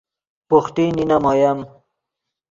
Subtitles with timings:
[0.49, 1.59] بوخٹی نینم اویم